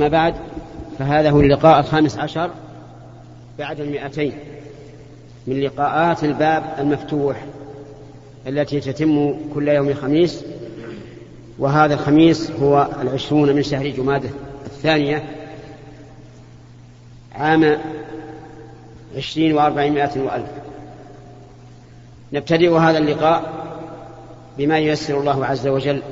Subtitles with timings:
[0.00, 0.34] ما بعد؟
[0.98, 2.50] فهذا هو اللقاء الخامس عشر
[3.58, 4.32] بعد المئتين
[5.46, 7.44] من لقاءات الباب المفتوح
[8.46, 10.44] التي تتم كل يوم خميس
[11.58, 14.28] وهذا الخميس هو العشرون من شهر جمادة
[14.66, 15.24] الثانية
[17.34, 17.78] عام
[19.16, 20.50] عشرين وأربعمائة وألف.
[22.32, 23.52] نبتدئ هذا اللقاء
[24.58, 26.02] بما ييسر الله عز وجل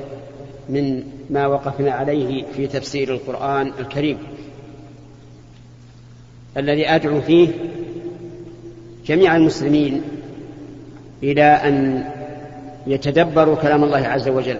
[0.69, 4.17] من ما وقفنا عليه في تفسير القرآن الكريم.
[6.57, 7.49] الذي أدعو فيه
[9.05, 10.01] جميع المسلمين
[11.23, 12.03] إلى أن
[12.87, 14.57] يتدبروا كلام الله عز وجل.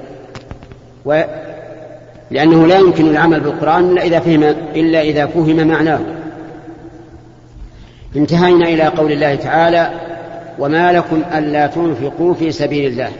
[1.05, 1.23] و
[2.31, 4.43] لأنه لا يمكن العمل بالقرآن إلا إذا فهم
[4.75, 5.99] إلا إذا فهم معناه.
[8.15, 9.91] انتهينا إلى قول الله تعالى
[10.59, 13.11] وما لكم ألا تنفقوا في سبيل الله.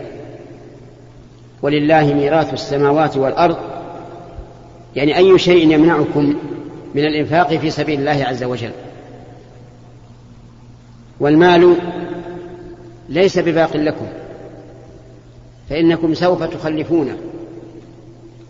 [1.62, 3.58] ولله ميراث السماوات والأرض.
[4.96, 6.36] يعني أي شيء يمنعكم
[6.96, 8.72] من الإنفاق في سبيل الله عز وجل.
[11.20, 11.76] والمال
[13.10, 14.08] ليس بباق لكم
[15.70, 17.18] فإنكم سوف تخلفونه.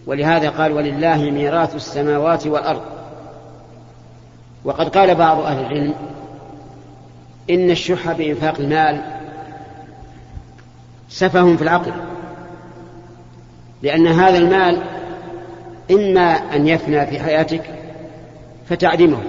[0.05, 2.81] ولهذا قال ولله ميراث السماوات والأرض.
[4.65, 5.93] وقد قال بعض أهل العلم
[7.49, 9.01] إن الشح بإنفاق المال
[11.09, 11.91] سفه في العقل.
[13.83, 14.83] لأن هذا المال
[15.91, 17.61] إما أن يفنى في حياتك
[18.69, 19.19] فتعدمه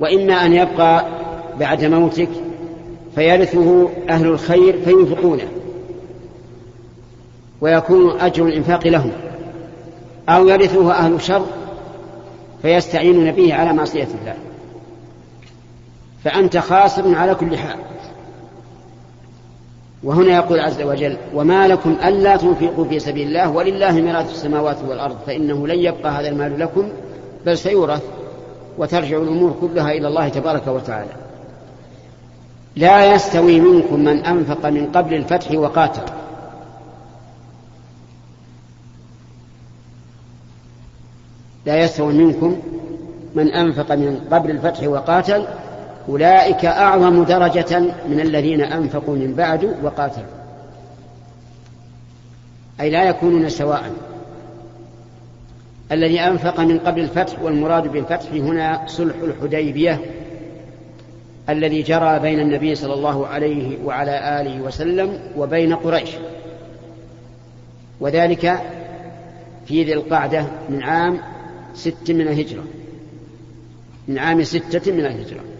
[0.00, 1.06] وإما أن يبقى
[1.60, 2.28] بعد موتك
[3.14, 5.48] فيرثه أهل الخير فينفقونه
[7.60, 9.12] ويكون أجر الإنفاق لهم
[10.28, 11.46] أو يرثه أهل الشر
[12.62, 14.34] فيستعينون به على معصية الله.
[16.24, 17.78] فأنت خاسر على كل حال.
[20.06, 25.16] وهنا يقول عز وجل وما لكم ألا تنفقوا في سبيل الله ولله ميراث السماوات والأرض
[25.26, 26.88] فإنه لن يبقى هذا المال لكم
[27.46, 28.02] بل سيورث
[28.78, 31.10] وترجع الأمور كلها إلى الله تبارك وتعالى.
[32.76, 36.12] لا يستوي منكم من أنفق من قبل الفتح وقاتل.
[41.66, 42.56] لا يستوي منكم
[43.34, 45.46] من أنفق من قبل الفتح وقاتل
[46.08, 50.26] أولئك أعظم درجة من الذين أنفقوا من بعد وقاتلوا.
[52.80, 53.92] أي لا يكونون سواء.
[55.92, 60.00] الذي أنفق من قبل الفتح والمراد بالفتح هنا صلح الحديبية
[61.48, 66.10] الذي جرى بين النبي صلى الله عليه وعلى آله وسلم وبين قريش.
[68.00, 68.62] وذلك
[69.66, 71.18] في ذي القعدة من عام
[71.74, 72.64] ست من الهجرة.
[74.08, 75.55] من عام ستة من الهجرة.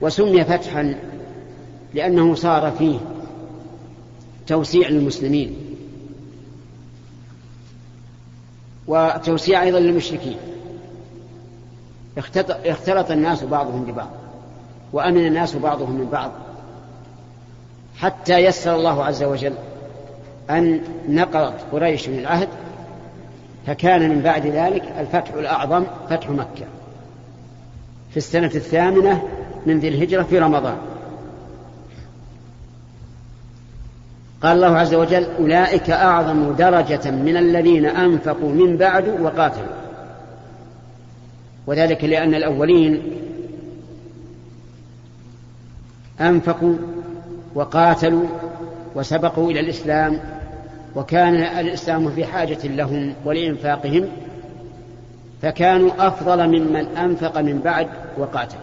[0.00, 0.94] وسمي فتحا
[1.94, 2.98] لأنه صار فيه
[4.46, 5.56] توسيع للمسلمين
[8.86, 10.36] وتوسيع أيضا للمشركين.
[12.66, 14.10] اختلط الناس بعضهم ببعض
[14.92, 16.30] وأمن الناس بعضهم من بعض
[17.96, 19.54] حتى يسر الله عز وجل
[20.50, 22.48] أن نقضت قريش من العهد
[23.66, 26.66] فكان من بعد ذلك الفتح الأعظم فتح مكة.
[28.10, 29.22] في السنة الثامنة
[29.66, 30.76] من ذي الهجرة في رمضان.
[34.42, 39.76] قال الله عز وجل أولئك أعظم درجة من الذين أنفقوا من بعد وقاتلوا.
[41.66, 43.02] وذلك لأن الأولين
[46.20, 46.76] أنفقوا
[47.54, 48.26] وقاتلوا
[48.94, 50.20] وسبقوا إلى الإسلام
[50.96, 54.08] وكان الإسلام في حاجة لهم ولإنفاقهم
[55.42, 57.88] فكانوا أفضل ممن أنفق من بعد
[58.18, 58.56] وقاتل.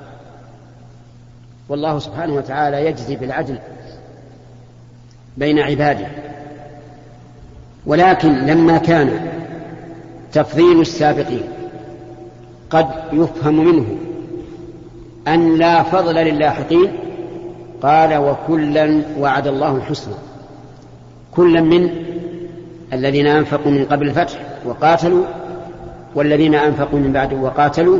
[1.70, 3.58] والله سبحانه وتعالى يجزي بالعدل
[5.38, 6.08] بين عباده.
[7.86, 9.28] ولكن لما كان
[10.32, 11.44] تفضيل السابقين
[12.70, 13.86] قد يفهم منه
[15.28, 16.92] أن لا فضل للاحقين
[17.82, 20.16] قال وكلا وعد الله الحسنى.
[21.32, 21.90] كلا من
[22.94, 25.26] الذين أنفقوا من قبل الفتح وقاتلوا
[26.16, 28.00] والذين أنفقوا من بعد وقاتلوا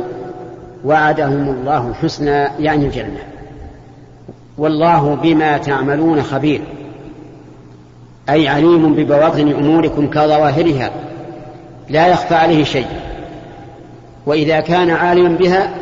[0.84, 3.33] وعدهم الله الحسنى يعني الجنة.
[4.58, 6.60] والله بما تعملون خبير.
[8.28, 10.90] أي عليم ببواطن أموركم كظواهرها
[11.88, 12.86] لا يخفى عليه شيء.
[14.26, 15.74] وإذا كان عالما بها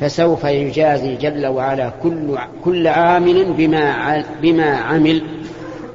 [0.00, 5.22] فسوف يجازي جل وعلا كل كل عامل بما بما عمل.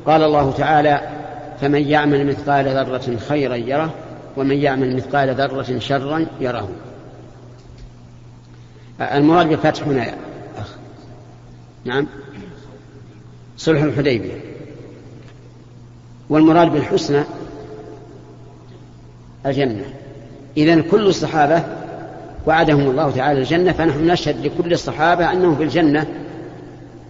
[0.05, 1.01] قال الله تعالى
[1.61, 3.89] فمن يعمل مثقال ذرة خيرا يره
[4.37, 6.69] ومن يعمل مثقال ذرة شرا يره.
[9.01, 10.13] المراد بالفتح هنا
[11.85, 12.07] نعم.
[13.57, 14.39] صلح الحديبية.
[16.29, 17.23] والمراد بالحسنى
[19.45, 19.85] الجنة.
[20.57, 21.63] إذا كل الصحابة
[22.47, 26.07] وعدهم الله تعالى الجنة فنحن نشهد لكل الصحابة أنهم في الجنة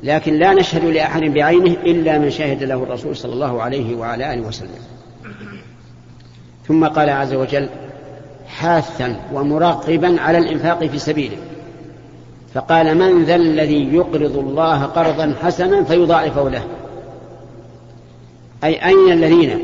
[0.04, 4.48] لكن لا نشهد لأحد بعينه إلا من شهد له الرسول صلى الله عليه وعلى آله
[4.48, 4.70] وسلم.
[6.68, 7.70] ثم قال عز وجل
[8.48, 11.38] حاثا ومراقبا على الإنفاق في سبيله.
[12.56, 16.64] فقال من ذا الذي يقرض الله قرضا حسنا فيضاعفه له.
[18.64, 19.60] أي أين الذين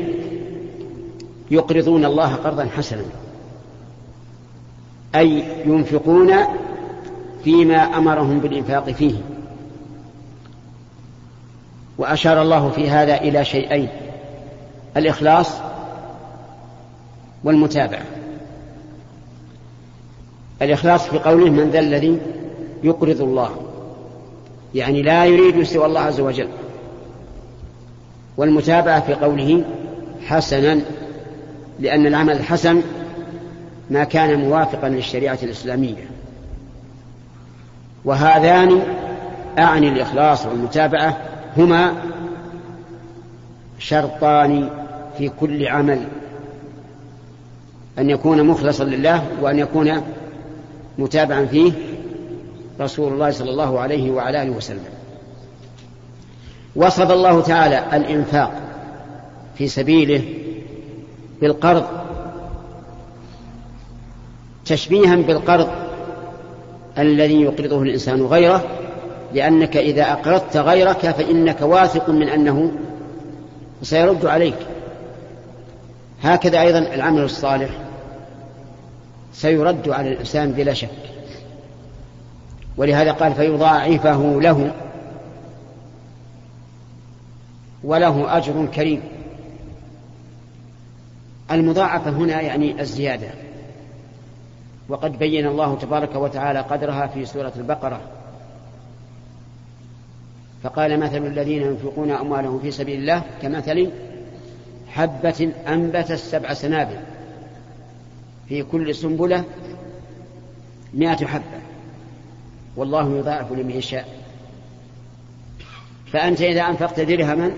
[1.50, 3.02] يقرضون الله قرضا حسنا؟
[5.14, 6.32] أي ينفقون
[7.44, 9.14] فيما أمرهم بالإنفاق فيه.
[11.98, 13.88] وأشار الله في هذا إلى شيئين
[14.96, 15.48] الإخلاص
[17.44, 18.04] والمتابعة.
[20.62, 22.18] الإخلاص في قوله من ذا الذي
[22.84, 23.50] يقرض الله.
[24.74, 26.48] يعني لا يريد سوى الله عز وجل.
[28.36, 29.64] والمتابعة في قوله
[30.26, 30.80] حسنا
[31.80, 32.82] لأن العمل الحسن
[33.90, 36.10] ما كان موافقا للشريعة الإسلامية.
[38.04, 38.82] وهذان
[39.58, 41.18] أعني الإخلاص والمتابعة
[41.56, 41.94] هما
[43.78, 44.70] شرطان
[45.18, 46.00] في كل عمل.
[47.98, 50.02] أن يكون مخلصا لله وأن يكون
[50.98, 51.72] متابعا فيه
[52.82, 54.84] رسول الله صلى الله عليه وعلى آله وسلم.
[56.76, 58.52] وصف الله تعالى الإنفاق
[59.58, 60.22] في سبيله
[61.40, 61.84] بالقرض
[64.64, 65.68] تشبيها بالقرض
[66.98, 68.64] الذي يقرضه الإنسان غيره
[69.34, 72.72] لأنك إذا أقرضت غيرك فإنك واثق من أنه
[73.82, 74.58] سيرد عليك.
[76.22, 77.70] هكذا أيضا العمل الصالح
[79.32, 81.11] سيرد على الإنسان بلا شك.
[82.76, 84.74] ولهذا قال فيضاعفه له.
[87.84, 89.02] وله أجر كريم.
[91.50, 93.28] المضاعفة هنا يعني الزيادة.
[94.88, 98.00] وقد بين الله تبارك وتعالى قدرها في سورة البقرة.
[100.62, 103.90] فقال مثل الذين ينفقون أموالهم في سبيل الله كمثل
[104.88, 106.96] حبة أنبتت سبع سنابل
[108.48, 109.44] في كل سنبلة
[110.94, 111.71] مائة حبة.
[112.76, 114.08] والله يضاعف لمن يشاء.
[116.12, 117.50] فأنت إذا أنفقت درهما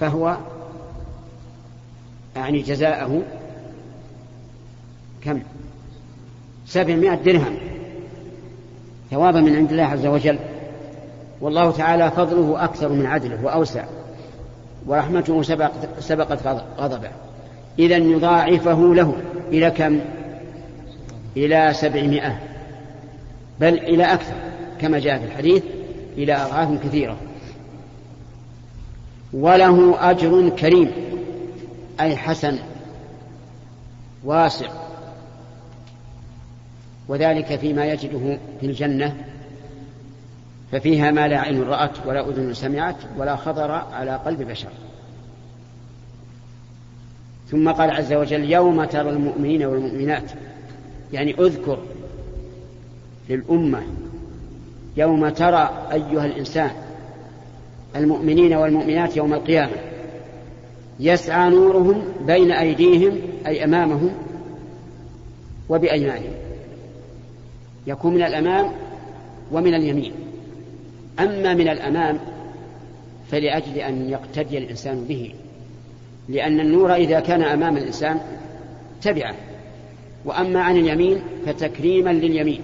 [0.00, 0.36] فهو
[2.36, 3.22] يعني جزاءه
[5.24, 5.40] كم؟
[6.66, 7.58] سبعمائة درهم.
[9.10, 10.38] ثوابا من عند الله عز وجل.
[11.40, 13.84] والله تعالى فضله أكثر من عدله وأوسع.
[14.86, 16.46] ورحمته سبقت, سبقت
[16.78, 17.10] غضبه.
[17.78, 19.14] إذا يضاعفه له
[19.48, 20.00] إلى كم؟
[21.36, 22.49] إلى سبعمائة.
[23.60, 24.34] بل إلى أكثر
[24.80, 25.62] كما جاء في الحديث
[26.16, 27.16] إلى أضعاف كثيرة.
[29.32, 30.90] وله أجر كريم
[32.00, 32.58] أي حسن
[34.24, 34.68] واسع.
[37.08, 39.16] وذلك فيما يجده في الجنة
[40.72, 44.70] ففيها ما لا عين رأت ولا أذن سمعت ولا خطر على قلب بشر.
[47.50, 50.32] ثم قال عز وجل يوم ترى المؤمنين والمؤمنات
[51.12, 51.78] يعني اذكر
[53.30, 53.82] للأمة.
[54.96, 56.70] يوم ترى أيها الإنسان
[57.96, 59.76] المؤمنين والمؤمنات يوم القيامة
[61.00, 64.10] يسعى نورهم بين أيديهم أي أمامهم
[65.68, 66.32] وبأيمانهم.
[67.86, 68.72] يكون من الأمام
[69.52, 70.12] ومن اليمين.
[71.20, 72.18] أما من الأمام
[73.30, 75.34] فلأجل أن يقتدي الإنسان به
[76.28, 78.20] لأن النور إذا كان أمام الإنسان
[79.02, 79.34] تبعه.
[80.24, 82.60] وأما عن اليمين فتكريما لليمين.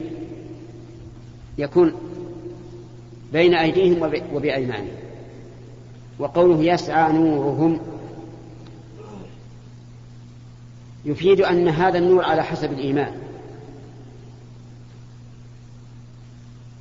[1.58, 1.92] يكون
[3.32, 4.88] بين أيديهم وبأيمانهم.
[6.18, 7.80] وقوله يسعى نورهم
[11.04, 13.12] يفيد أن هذا النور على حسب الإيمان.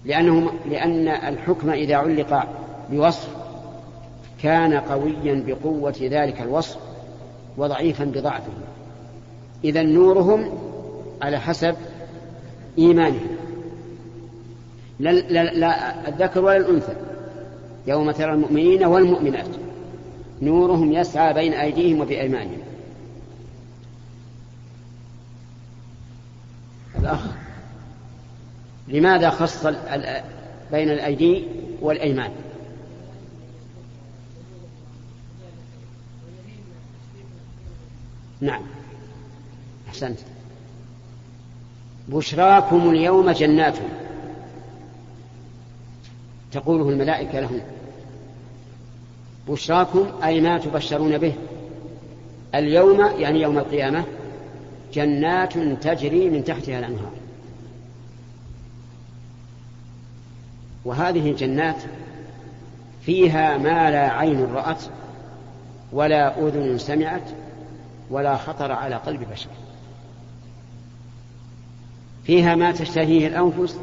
[0.05, 2.47] لأنه لأن الحكم إذا علق
[2.91, 3.29] بوصف
[4.43, 6.77] كان قويا بقوة ذلك الوصف
[7.57, 8.51] وضعيفا بضعفه.
[9.63, 10.49] إذا نورهم
[11.21, 11.75] على حسب
[12.77, 13.34] إيمانهم.
[14.99, 16.95] لا, لا, لا الذكر ولا الأنثى.
[17.87, 19.47] يوم ترى المؤمنين والمؤمنات.
[20.41, 22.59] نورهم يسعى بين أيديهم وبأيمانهم.
[26.99, 27.25] الأخ
[28.87, 29.65] لماذا خص
[30.71, 31.43] بين الأيدي
[31.81, 32.31] والأيمان؟
[38.41, 38.61] نعم.
[39.87, 40.19] أحسنت.
[42.07, 43.77] بشراكم اليوم جنات.
[46.55, 47.61] تقوله الملائكة لهم.
[49.47, 51.33] بشراكم أي ما تبشرون به.
[52.55, 54.03] اليوم يعني يوم القيامة
[54.93, 57.11] جنات تجري من تحتها الأنهار.
[60.85, 61.83] وهذه الجنات
[63.01, 64.83] فيها ما لا عين رأت
[65.91, 67.29] ولا أذن سمعت
[68.09, 69.49] ولا خطر على قلب بشر.
[72.23, 73.79] فيها ما تشتهيه الأنفس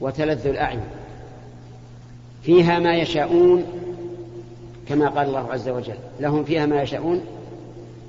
[0.00, 1.01] وتلذ الأعين.
[2.42, 3.64] فيها ما يشاءون
[4.88, 5.94] كما قال الله عز وجل.
[6.20, 7.20] لهم فيها ما يشاءون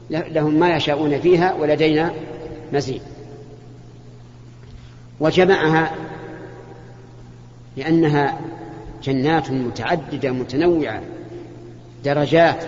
[0.10, 2.14] لهم ما يشاءون فيها ولدينا
[2.74, 3.02] مزيد.
[5.20, 5.92] وجمعها
[7.78, 8.40] لأنها
[9.04, 11.02] جنات متعددة متنوعة
[12.06, 12.64] درجات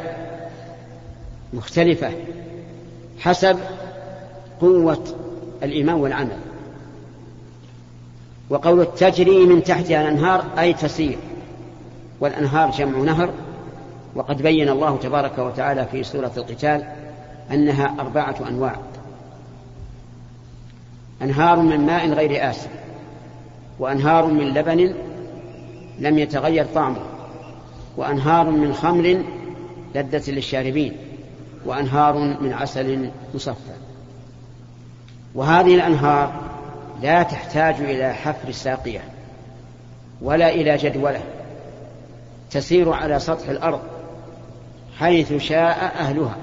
[1.53, 2.11] مختلفة
[3.19, 3.57] حسب
[4.61, 5.03] قوة
[5.63, 6.37] الإيمان والعمل.
[8.49, 11.17] وقول تجري من تحتها الأنهار أي تسير.
[12.19, 13.29] والأنهار جمع نهر
[14.15, 16.83] وقد بين الله تبارك وتعالى في سورة القتال
[17.51, 18.75] أنها أربعة أنواع.
[21.21, 22.69] أنهار من ماء غير آسف
[23.79, 24.95] وأنهار من لبن
[25.99, 27.05] لم يتغير طعمه
[27.97, 29.23] وأنهار من خمر
[29.95, 30.97] لذة للشاربين
[31.65, 33.75] وأنهار من عسل مصفى.
[35.35, 36.33] وهذه الأنهار
[37.01, 39.03] لا تحتاج إلى حفر ساقية
[40.21, 41.21] ولا إلى جدولة
[42.55, 43.79] تسير على سطح الأرض
[44.99, 46.35] حيث شاء أهلها.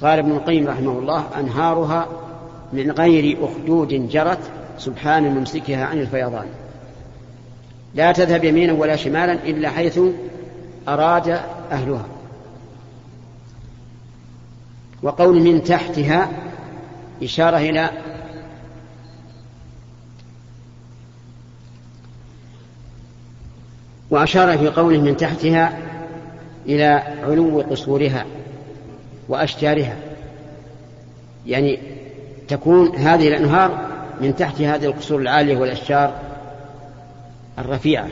[0.00, 2.08] قال ابن القيم رحمه الله أنهارها
[2.72, 4.38] من غير أخدود جرت
[4.78, 6.46] سبحان ممسكها عن الفيضان.
[7.94, 10.00] لا تذهب يمينا ولا شمالا إلا حيث
[10.88, 11.28] أراد
[11.72, 12.06] أهلها.
[15.02, 16.28] وقول من تحتها
[17.22, 17.90] إشارة إلى
[24.10, 25.78] وأشار في قوله من تحتها
[26.66, 28.24] إلى علو قصورها
[29.28, 29.96] وأشجارها.
[31.46, 31.78] يعني
[32.48, 33.88] تكون هذه الأنهار
[34.20, 36.20] من تحت هذه القصور العالية والأشجار
[37.58, 38.08] الرفيعة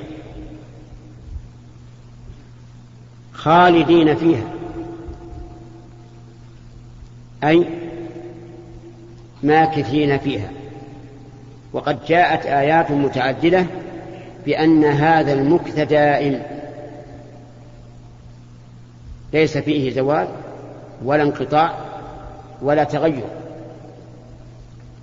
[3.33, 4.45] خالدين فيها.
[7.45, 7.65] أي
[9.43, 10.51] ماكثين فيها.
[11.73, 13.67] وقد جاءت آيات متعددة
[14.47, 16.43] بأن هذا المكث دائم.
[19.33, 20.29] ليس فيه زوال
[21.05, 21.79] ولا انقطاع
[22.63, 23.25] ولا تغير.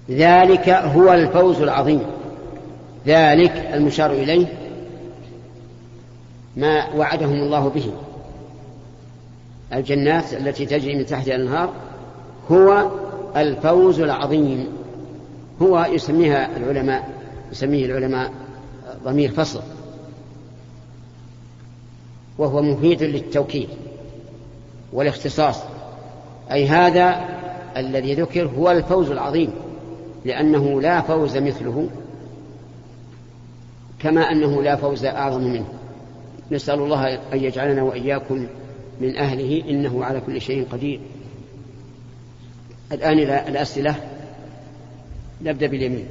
[0.09, 2.01] ذلك هو الفوز العظيم.
[3.07, 4.47] ذلك المشار إليه
[6.57, 7.93] ما وعدهم الله به.
[9.73, 11.69] الجنات التي تجري من تحت الأنهار
[12.51, 12.89] هو
[13.35, 14.67] الفوز العظيم.
[15.61, 17.09] هو يسميها العلماء
[17.51, 18.31] يسميه العلماء
[19.03, 19.61] ضمير فصل.
[22.37, 23.69] وهو مفيد للتوكيد
[24.93, 25.59] والاختصاص.
[26.51, 27.25] أي هذا
[27.77, 29.53] الذي ذكر هو الفوز العظيم
[30.25, 31.89] لأنه لا فوز مثله
[33.99, 35.67] كما أنه لا فوز أعظم منه.
[36.51, 38.47] نسأل الله أن يجعلنا وإياكم
[39.01, 40.99] من أهله إنه على كل شيء قدير.
[42.91, 43.95] الآن الأسئلة.
[45.41, 46.05] نبدأ باليمين.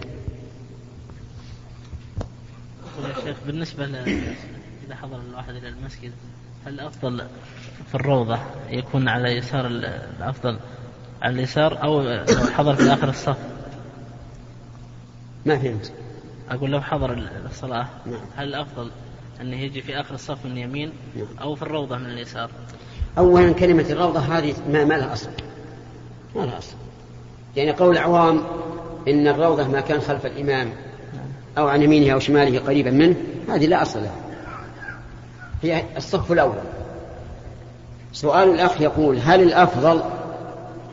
[3.09, 3.85] يا شيخ بالنسبة
[4.87, 6.13] إذا حضر الواحد إلى المسجد
[6.67, 7.27] هل الأفضل
[7.89, 8.39] في الروضة
[8.71, 10.59] يكون على يسار الأفضل
[11.23, 13.39] على اليسار أو لو حضر في آخر الصف؟
[15.47, 15.93] ما فهمت.
[16.51, 18.21] أقول لو حضر الصلاة نعم.
[18.37, 18.91] هل الأفضل
[19.41, 21.27] أنه يجي في آخر الصف من اليمين نعم.
[21.41, 22.51] أو في الروضة من اليسار؟
[23.19, 25.31] أولا كلمة الروضة هذه ما, ما لها أصل.
[26.37, 26.77] ما لها أصل.
[27.57, 28.43] يعني قول العوام
[29.09, 30.73] إن الروضة ما كان خلف الإمام
[31.59, 33.17] أو عن يمينه أو شماله قريبا منه
[33.49, 34.15] هذه لا أصل لها.
[35.63, 36.55] هي الصف الأول.
[38.13, 40.03] سؤال الأخ يقول هل الأفضل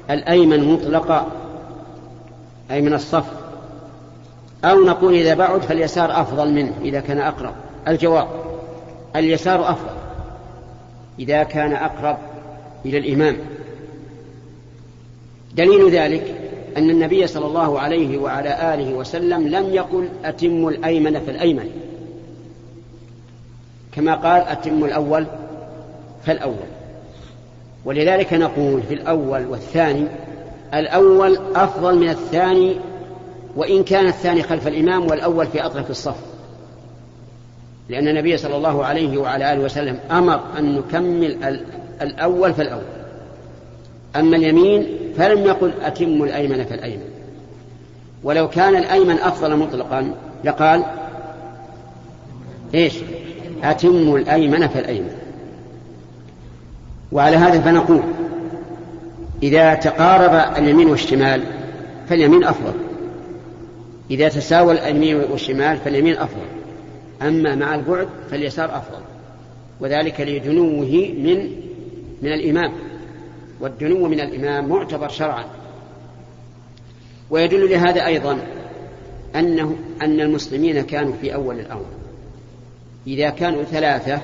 [0.09, 1.27] الأيمن مطلقا
[2.71, 3.25] أي من الصف؟
[4.65, 7.53] أو نقول إذا بعد فاليسار أفضل منه إذا كان أقرب.
[7.87, 8.27] الجواب
[9.15, 9.97] اليسار أفضل.
[11.19, 12.17] إذا كان أقرب
[12.85, 13.37] إلى الإمام.
[15.55, 16.37] دليل ذلك
[16.77, 21.69] أن النبي صلى الله عليه وعلى آله وسلم لم يقل أتم الأيمن فالأيمن
[23.91, 25.25] كما قال أتم الأول
[26.25, 26.67] فالأول
[27.86, 30.07] ولذلك نقول في الأول والثاني
[30.74, 32.75] الأول أفضل من الثاني
[33.55, 36.15] وإن كان الثاني خلف الإمام والأول في أطرف الصف.
[37.89, 41.60] لأن النبي صلى الله عليه وعلى آله وسلم أمر أن نكمل
[42.01, 42.84] الأول فالأول
[44.15, 47.09] أما اليمين فلم يقل أتم الأيمن فالأيمن
[48.24, 50.83] ولو كان الأيمن أفضل مطلقا لقال
[52.75, 52.93] إيش؟
[53.63, 55.12] أتم الأيمن فالأيمن
[57.12, 58.01] وعلى هذا فنقول
[59.43, 61.43] إذا تقارب اليمين والشمال
[62.09, 62.74] فاليمين أفضل.
[64.12, 66.45] إذا تساوى اليمين والشمال فاليمين أفضل.
[67.21, 69.01] أما مع البعد فاليسار أفضل.
[69.79, 71.51] وذلك لدنوه من
[72.21, 72.71] من الإمام.
[73.59, 75.45] والدنو من الإمام معتبر شرعا.
[77.29, 78.39] ويدل لهذا أيضا
[79.35, 81.85] أنه أن المسلمين كانوا في أول الأمر.
[83.07, 84.21] إذا كانوا ثلاثة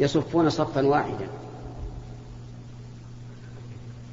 [0.00, 1.26] يصفون صفا واحدا.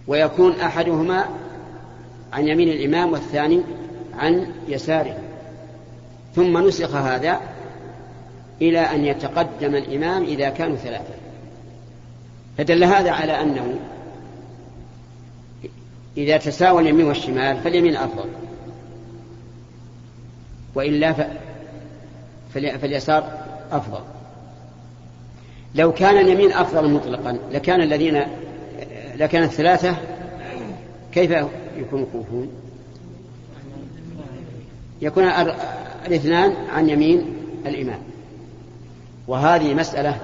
[0.08, 1.26] ويكون أحدهما
[2.34, 3.62] عن يمين الإمام والثاني
[4.18, 5.18] عن يساره.
[6.36, 7.40] ثم نسخ هذا
[8.62, 11.14] إلى أن يتقدم الإمام إذا كانوا ثلاثة.
[12.58, 13.80] فدل هذا على أنه
[16.18, 18.30] إذا تساوى اليمين والشمال فاليمين أفضل.
[20.76, 21.16] وإلا
[22.54, 23.38] فاليسار
[23.72, 24.00] أفضل.
[25.76, 28.24] لو كان اليمين أفضل مطلقا لكان الذين
[29.16, 29.96] لكان الثلاثة
[31.14, 31.32] كيف
[31.78, 32.50] يكونوا كوفون
[35.02, 35.24] يكون
[36.08, 37.26] الاثنان عن يمين
[37.66, 38.00] الإمام.
[39.28, 40.20] وهذه مسألة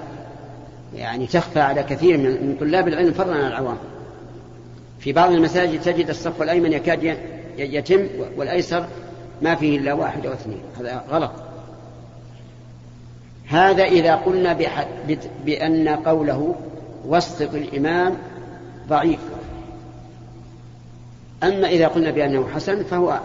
[0.96, 3.78] يعني تخفى على كثير من طلاب العلم فضلا عن العوام.
[4.98, 7.18] في بعض المساجد تجد الصف الأيمن يكاد
[7.58, 8.86] يتم والأيسر
[9.42, 10.60] ما فيه إلا واحد أو اثنين.
[10.78, 11.32] هذا غلط.
[13.46, 14.58] هذا إذا قلنا
[15.44, 16.54] بأن قوله
[17.06, 18.16] وسط الإمام
[18.88, 19.20] ضعيف.
[21.42, 23.20] أما إذا قلنا بأنه حسن فهو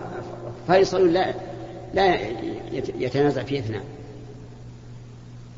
[0.67, 1.33] فيصل لا
[1.93, 2.17] لا
[2.99, 3.83] يتنازع فيه إثنان.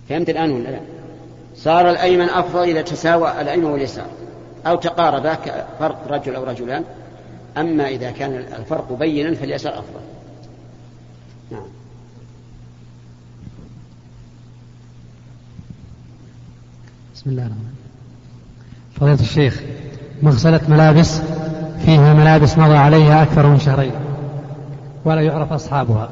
[0.10, 0.80] فهمت الآن ولا لا؟
[1.56, 4.08] صار الأيمن أفضل إذا تساوى الأيمن واليسار.
[4.68, 6.84] أو تقاربا كفرق رجل أو رجلان
[7.58, 10.00] أما إذا كان الفرق بينا فاليسار أفضل.
[11.52, 11.66] نعم.
[17.16, 17.74] بسم الله الرحمن
[18.96, 19.62] فضيلة الشيخ
[20.22, 21.22] مغسلة ملابس؟
[21.86, 23.92] فيها ملابس مضى عليها أكثر من شهرين
[25.06, 26.10] ولا يعرف أصحابها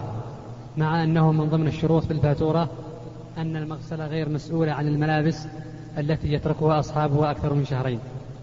[0.78, 2.70] مع أنه من ضمن الشروط في الفاتورة
[3.38, 5.48] أن المغسلة غير مسؤولة عن الملابس
[5.98, 8.00] التي يتركها أصحابها أكثر من شهرين.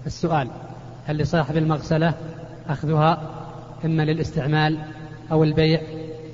[0.06, 0.48] السؤال
[1.06, 2.14] هل لصاحب المغسلة
[2.68, 3.30] أخذها
[3.84, 4.78] إما للاستعمال
[5.32, 5.80] أو البيع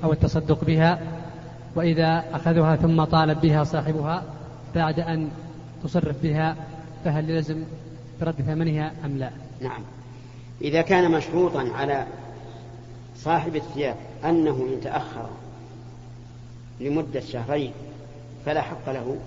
[0.03, 0.99] أو التصدق بها؟
[1.75, 4.23] وإذا أخذها ثم طالب بها صاحبها
[4.75, 5.29] بعد أن
[5.83, 6.55] تصرف بها
[7.05, 7.63] فهل يلزم
[8.21, 9.81] برد ثمنها أم لا؟ نعم.
[10.61, 12.05] إذا كان مشروطا على
[13.15, 15.29] صاحب الثياب أنه إن تأخر
[16.79, 17.71] لمدة شهرين
[18.45, 19.17] فلا حق له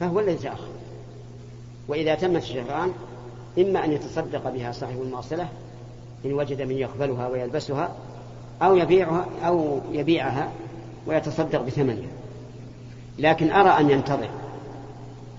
[0.00, 0.68] فهو الذي تأخر.
[1.88, 2.92] وإذا تمت الشهران
[3.58, 5.48] إما أن يتصدق بها صاحب المغسلة
[6.24, 7.92] إن وجد من يقبلها ويلبسها
[8.62, 10.50] أو يبيعها أو يبيعها
[11.06, 12.08] ويتصدق بثمنها.
[13.18, 14.28] لكن أرى أن ينتظر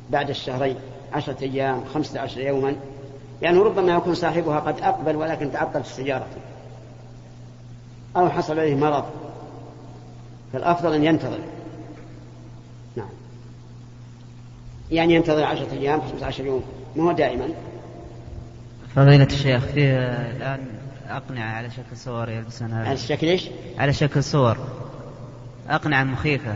[0.09, 0.75] بعد الشهرين
[1.13, 2.75] عشرة أيام خمسة عشر يوما
[3.41, 6.27] لأنه ربما يكون صاحبها قد أقبل ولكن تعطل في السيارة.
[8.17, 9.05] أو حصل عليه مرض
[10.53, 11.39] فالأفضل أن ينتظر
[12.95, 13.09] نعم
[14.91, 16.63] يعني ينتظر عشرة أيام خمسة عشر يوم
[16.95, 17.49] ما هو دائما.
[18.95, 19.97] فضيلة الشيخ فيه
[20.31, 20.59] الآن
[21.07, 24.57] أقنعة على شكل صور يلبسونها على شكل إيش؟ على شكل صور.
[25.69, 26.55] أقنعة مخيفة.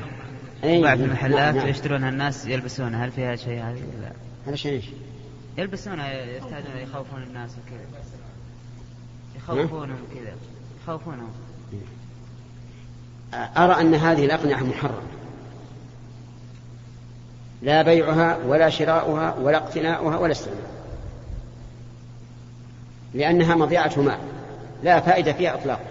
[0.63, 1.67] أي بعض المحلات نعم.
[1.67, 3.05] يشترونها الناس يلبسونها.
[3.05, 4.11] هل فيها شيء؟ هذه ولا
[4.47, 4.85] هذا شيء إيش؟
[5.57, 8.03] يلبسونها يحتاجون يخوفون الناس وكذا.
[9.35, 10.33] يخوفونهم كذا.
[10.83, 11.31] يخوفونهم.
[13.33, 15.01] أرى أن هذه الأقنعة محرمة.
[17.61, 20.71] لا بيعها ولا شراؤها ولا اقتناؤها ولا استعمالها
[23.13, 24.17] لأنها مضيعة مال
[24.83, 25.85] لا فائدة فيها إطلاقا.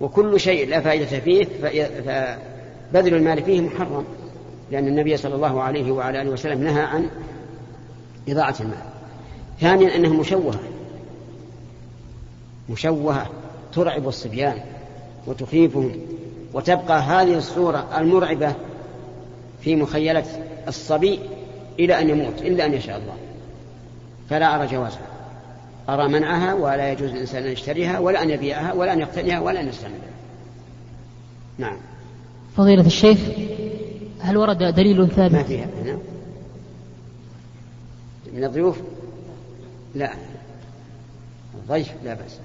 [0.00, 4.04] وكل شيء لا فائدة فيه فبذل المال فيه محرم
[4.70, 7.10] لأن النبي صلى الله عليه وعلى آله وسلم نهى عن
[8.28, 8.82] إضاعة المال.
[9.60, 10.60] ثانيا أنها مشوهة.
[12.68, 13.26] مشوهة
[13.72, 14.60] ترعب الصبيان
[15.26, 15.92] وتخيفهم
[16.54, 18.54] وتبقى هذه الصورة المرعبة
[19.60, 20.24] في مخيلة
[20.68, 21.20] الصبي
[21.78, 23.16] إلى أن يموت إلا أن يشاء الله.
[24.30, 25.06] فلا أرى جوازها.
[25.88, 29.68] أرى منعها ولا يجوز للإنسان أن يشتريها ولا أن يبيعها ولا أن يقتنيها ولا أن
[29.68, 29.98] يستعملها.
[31.58, 31.76] نعم.
[32.56, 33.18] فضيلة الشيخ
[34.20, 35.66] هل ورد دليل ما ثابت فيها.
[35.82, 35.98] هنا
[38.34, 38.78] من الضيوف؟
[39.94, 40.10] لا.
[41.54, 42.38] الضيف لا بأس.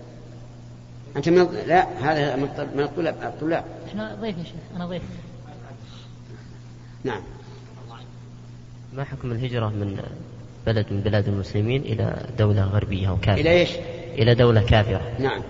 [1.18, 3.16] أنت من لا هذا من الط- من الطلاب.
[3.24, 3.64] الطلاب.
[3.88, 5.02] إحنا ضيف يا شيخ أنا ضيف.
[7.04, 7.22] نعم.
[8.94, 9.98] ما حكم الهجرة من
[10.66, 13.70] بلد من بلاد المسلمين إلى دولة غربية أو كافرة؟ إلى إيش؟
[14.18, 15.02] إلى دولة كافرة.
[15.20, 15.42] نعم.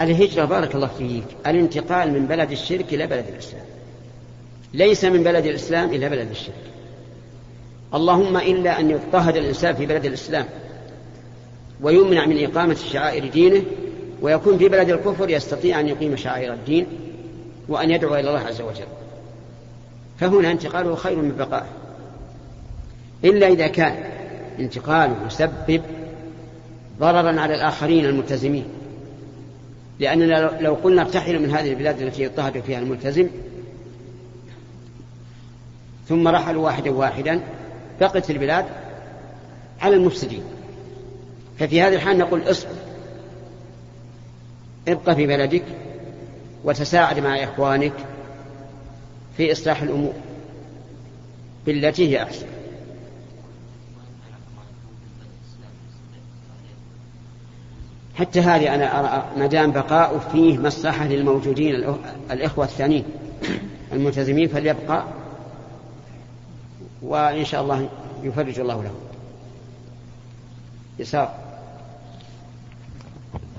[0.00, 1.24] الهجرة بارك الله فيك.
[1.46, 3.64] الانتقال من بلد الشرك إلى بلد الإسلام.
[4.74, 6.72] ليس من بلد الإسلام إلى بلد الشرك.
[7.94, 10.46] اللهم إلا أن يضطهد الإنسان في بلد الإسلام
[11.80, 13.62] ويمنع من إقامة شعائر دينه
[14.22, 16.86] ويكون في بلد الكفر يستطيع أن يقيم شعائر الدين
[17.72, 18.86] وأن يدعو إلى الله عز وجل.
[20.20, 21.68] فهنا انتقاله خير من بقائه.
[23.24, 24.04] إلا إذا كان
[24.58, 25.82] انتقاله يسبب
[27.00, 28.64] ضررا على الآخرين الملتزمين.
[30.00, 33.28] لأننا لو قلنا ارتحلوا من هذه البلاد التي يضطهد فيها الملتزم
[36.08, 37.40] ثم رحلوا واحدا واحدا
[38.00, 38.64] بقت البلاد
[39.80, 40.42] على المفسدين.
[41.58, 42.74] ففي هذه الحال نقول اصبر.
[44.88, 45.64] ابقى في بلدك.
[46.64, 47.92] وتساعد مع إخوانك
[49.36, 50.12] في إصلاح الأمور
[51.66, 52.46] بالتي هي أحسن.
[58.14, 61.94] حتى هذه أنا أرى ما دام بقاء فيه مصلحة للموجودين
[62.30, 63.04] الإخوة الثانيين
[63.92, 65.04] الملتزمين فليبقى
[67.02, 67.88] وإن شاء الله
[68.22, 68.94] يفرج الله له.
[70.98, 71.34] يسار.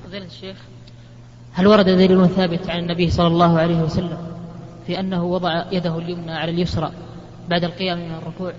[0.05, 0.57] فضيلة الشيخ
[1.53, 4.17] هل ورد دليل ثابت عن النبي صلى الله عليه وسلم
[4.87, 6.91] في أنه وضع يده اليمنى على اليسرى
[7.49, 8.53] بعد القيام من الركوع؟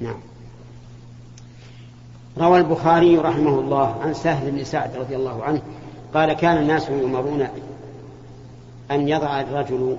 [0.00, 0.20] نعم.
[2.38, 5.62] روى البخاري رحمه الله عن سهل بن سعد رضي الله عنه
[6.14, 7.48] قال كان الناس يؤمرون
[8.90, 9.96] أن يضع الرجل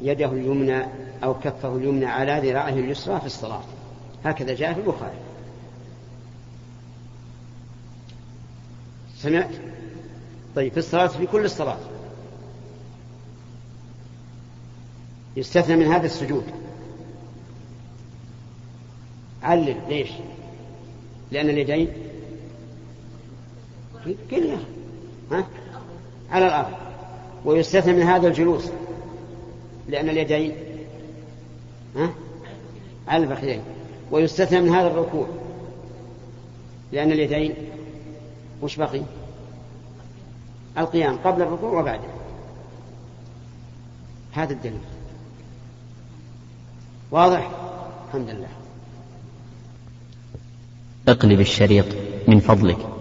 [0.00, 0.84] يده اليمنى
[1.24, 3.62] أو كفه اليمنى على ذراعه اليسرى في الصلاة.
[4.24, 5.16] هكذا جاء في البخاري.
[9.16, 9.50] سمعت؟
[10.56, 11.78] طيب في الصلاة في كل الصلاة.
[15.36, 16.44] يستثنى من هذا السجود.
[19.42, 19.76] علل.
[19.88, 20.10] ليش؟
[21.30, 21.88] لأن اليدين
[24.30, 24.58] كلها
[25.30, 25.46] ها؟
[26.30, 26.72] على الأرض.
[27.44, 28.70] ويستثنى من هذا الجلوس.
[29.88, 30.54] لأن اليدين
[31.96, 32.14] ها؟
[33.08, 33.62] على الفخذين
[34.10, 35.26] ويستثنى من هذا الركوع.
[36.92, 37.54] لأن اليدين
[38.62, 39.02] وش بقي؟
[40.78, 42.08] القيام قبل الركوع وبعده.
[44.32, 44.80] هذا الدليل.
[47.10, 47.50] واضح؟
[48.08, 48.48] الحمد لله.
[51.08, 51.86] اقلب الشريط
[52.28, 52.91] من فضلك.